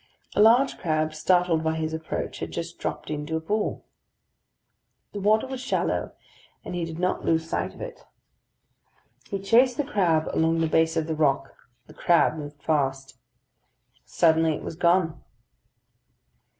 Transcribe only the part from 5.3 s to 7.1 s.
was shallow, and he did